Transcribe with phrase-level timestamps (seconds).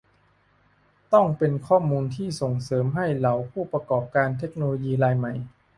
[1.13, 5.33] ต้องเป็นข้อมูลที่ส่งเสริมให้เหล่าผู้ประกอบการเทคโนโลยีรายใหม่